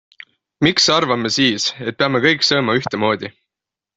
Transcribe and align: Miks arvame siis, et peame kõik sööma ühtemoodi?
Miks 0.67 0.87
arvame 0.93 1.31
siis, 1.35 1.67
et 1.91 1.99
peame 2.01 2.23
kõik 2.25 2.47
sööma 2.49 2.79
ühtemoodi? 2.81 3.33